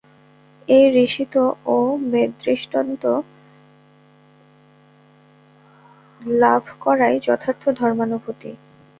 [0.67, 1.35] এই ঋষিত্ব
[1.65, 1.75] ও
[2.11, 3.03] বেদদ্রষ্টৃত্ব
[6.41, 8.51] লাভ করাই যথার্থ ধর্মানুভূতি।